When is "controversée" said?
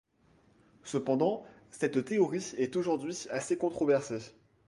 3.55-4.33